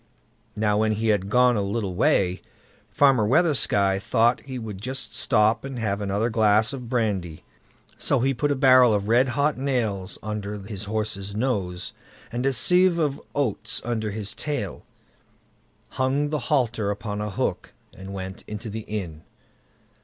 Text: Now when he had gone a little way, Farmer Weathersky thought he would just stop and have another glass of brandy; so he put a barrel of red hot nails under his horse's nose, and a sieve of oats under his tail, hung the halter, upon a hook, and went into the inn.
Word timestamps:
Now 0.55 0.79
when 0.79 0.93
he 0.93 1.09
had 1.09 1.29
gone 1.29 1.55
a 1.55 1.61
little 1.61 1.93
way, 1.93 2.41
Farmer 2.89 3.23
Weathersky 3.23 3.99
thought 4.01 4.41
he 4.45 4.57
would 4.57 4.81
just 4.81 5.15
stop 5.15 5.63
and 5.63 5.77
have 5.77 6.01
another 6.01 6.31
glass 6.31 6.73
of 6.73 6.89
brandy; 6.89 7.43
so 7.99 8.19
he 8.19 8.33
put 8.33 8.49
a 8.49 8.55
barrel 8.55 8.95
of 8.95 9.07
red 9.07 9.27
hot 9.37 9.59
nails 9.59 10.17
under 10.23 10.57
his 10.57 10.85
horse's 10.85 11.35
nose, 11.35 11.93
and 12.31 12.47
a 12.47 12.53
sieve 12.53 12.97
of 12.97 13.21
oats 13.35 13.79
under 13.85 14.09
his 14.09 14.33
tail, 14.33 14.81
hung 15.89 16.29
the 16.31 16.39
halter, 16.49 16.89
upon 16.89 17.21
a 17.21 17.29
hook, 17.29 17.71
and 17.95 18.11
went 18.11 18.43
into 18.47 18.71
the 18.71 18.85
inn. 18.87 19.21